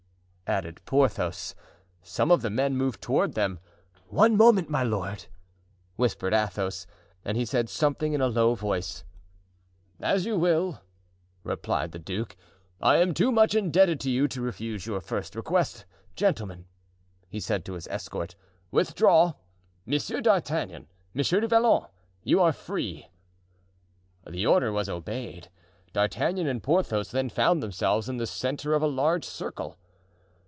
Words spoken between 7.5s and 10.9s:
something in a low voice. "As you will,"